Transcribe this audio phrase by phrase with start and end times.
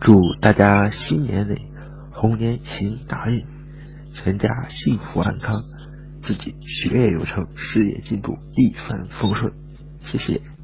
[0.00, 1.60] 祝大家新年里
[2.12, 3.44] 猴年行大运
[4.14, 5.62] 全家幸福安康
[6.22, 9.52] 自己学业有成事业进步一帆风顺。
[10.00, 10.57] 谢谢。